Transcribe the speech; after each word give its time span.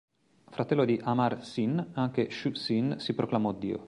Fratello 0.49 0.83
di 0.83 0.99
Amar-Sin, 0.99 1.91
anche 1.93 2.31
Shu-Sin 2.31 2.95
si 2.97 3.13
proclamò 3.13 3.51
dio. 3.51 3.79